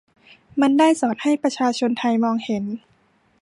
[0.61, 2.63] มันได้สอนให้ประชาชนไทยมองเห็น